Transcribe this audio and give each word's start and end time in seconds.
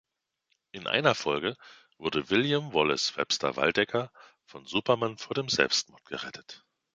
In 0.71 0.87
einer 0.87 1.13
Folge 1.13 1.55
wurde 1.99 2.31
William 2.31 2.73
Wallace 2.73 3.15
Webster 3.17 3.55
Waldecker 3.55 4.11
von 4.47 4.65
Superman 4.65 5.19
vor 5.19 5.35
dem 5.35 5.47
Selbstmord 5.47 6.03
gerettet. 6.05 6.65